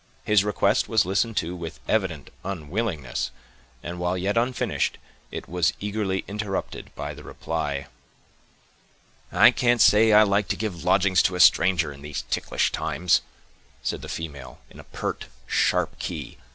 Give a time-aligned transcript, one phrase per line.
[0.23, 3.29] His request was listened to with evident unwillingness,
[3.83, 4.97] and, while yet unfinished,
[5.29, 7.85] it was eagerly interrupted by the reply:
[9.31, 13.21] "I can't say I like to give lodgings to a stranger in these ticklish times,"
[13.83, 16.39] said the female, in a pert, sharp key.